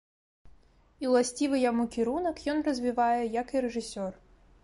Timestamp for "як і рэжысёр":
3.41-4.11